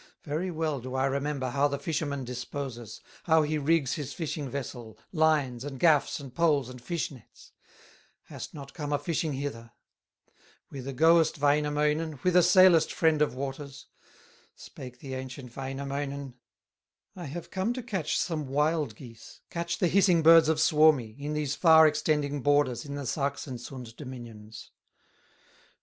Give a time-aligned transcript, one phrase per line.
[0.23, 4.97] Very well do I remember How the fisherman disposes, How he rigs his fishing vessel,
[5.11, 7.51] Lines, and gaffs, and poles, and fish nets;
[8.23, 9.73] Hast not come a fishing hither.
[10.69, 13.85] Whither goest, Wainamoinen, Whither sailest, friend of waters?"
[14.55, 16.33] Spake the ancient Wainamoinen:
[17.15, 21.33] "I have come to catch some wild geese, Catch the hissing birds of Suomi, In
[21.33, 24.71] these far extending borders, In the Sachsensund dominions."